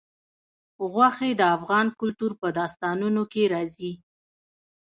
غوښې 0.91 1.31
د 1.35 1.41
افغان 1.55 1.87
کلتور 1.99 2.31
په 2.41 2.47
داستانونو 2.59 3.23
کې 3.31 3.43
راځي. 3.53 3.93